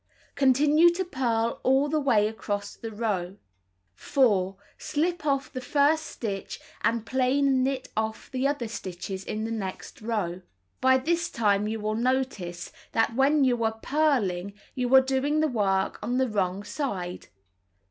Continue 0.33 0.89
to 0.95 1.05
purl 1.05 1.59
all 1.61 1.87
the 1.87 1.99
way 1.99 2.27
across 2.27 2.75
the 2.75 2.89
row. 2.91 3.37
4. 3.93 4.55
Slip 4.75 5.23
off 5.27 5.53
the 5.53 5.61
first 5.61 6.07
stitch 6.07 6.59
and 6.81 7.05
plain 7.05 7.61
knit 7.61 7.89
off 7.95 8.31
the 8.31 8.47
other 8.47 8.67
stitches 8.67 9.23
in 9.23 9.43
the 9.43 9.51
next 9.51 10.01
row. 10.01 10.41
By 10.81 10.97
this 10.97 11.29
time 11.29 11.67
you 11.67 11.79
will 11.79 11.93
notice 11.93 12.71
that 12.93 13.15
when 13.15 13.43
you 13.43 13.63
are 13.63 13.77
purling 13.83 14.53
you 14.73 14.91
are 14.95 15.01
doing 15.01 15.39
the 15.39 15.47
work 15.47 15.99
on 16.01 16.17
the 16.17 16.27
wrong 16.27 16.63
side. 16.63 17.27